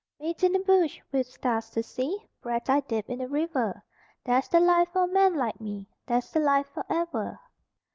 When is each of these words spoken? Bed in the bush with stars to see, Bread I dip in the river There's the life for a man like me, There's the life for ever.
Bed 0.19 0.41
in 0.43 0.53
the 0.53 0.57
bush 0.59 0.99
with 1.11 1.27
stars 1.27 1.69
to 1.69 1.83
see, 1.83 2.25
Bread 2.41 2.67
I 2.71 2.79
dip 2.79 3.07
in 3.07 3.19
the 3.19 3.27
river 3.27 3.83
There's 4.23 4.47
the 4.49 4.59
life 4.59 4.89
for 4.91 5.03
a 5.03 5.07
man 5.07 5.35
like 5.35 5.61
me, 5.61 5.85
There's 6.07 6.31
the 6.31 6.39
life 6.39 6.65
for 6.73 6.83
ever. 6.89 7.39